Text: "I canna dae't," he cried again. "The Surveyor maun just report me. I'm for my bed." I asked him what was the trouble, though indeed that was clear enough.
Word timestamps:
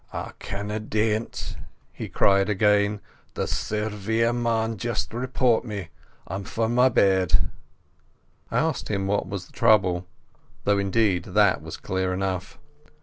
"I 0.11 0.31
canna 0.39 0.79
dae't," 0.79 1.57
he 1.93 2.09
cried 2.09 2.49
again. 2.49 3.01
"The 3.35 3.45
Surveyor 3.45 4.33
maun 4.33 4.77
just 4.77 5.13
report 5.13 5.63
me. 5.63 5.89
I'm 6.25 6.43
for 6.43 6.67
my 6.67 6.89
bed." 6.89 7.51
I 8.49 8.57
asked 8.57 8.87
him 8.87 9.05
what 9.05 9.27
was 9.27 9.45
the 9.45 9.51
trouble, 9.53 10.07
though 10.63 10.79
indeed 10.79 11.25
that 11.25 11.61
was 11.61 11.77
clear 11.77 12.15
enough. 12.15 12.57